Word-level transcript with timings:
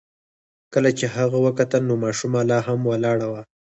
کله 0.73 0.89
چې 0.99 1.05
هغه 1.15 1.37
وکتل 1.45 1.81
نو 1.89 1.95
ماشومه 2.03 2.39
لا 2.49 2.59
هم 2.67 2.79
ولاړه 2.91 3.27
وه. 3.31 3.41